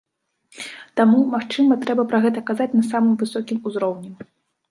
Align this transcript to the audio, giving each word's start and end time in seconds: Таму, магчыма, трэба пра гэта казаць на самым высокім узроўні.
Таму, 1.01 1.19
магчыма, 1.33 1.77
трэба 1.83 2.05
пра 2.13 2.21
гэта 2.25 2.43
казаць 2.49 2.69
на 2.79 2.85
самым 2.91 3.11
высокім 3.21 3.57
узроўні. 3.73 4.11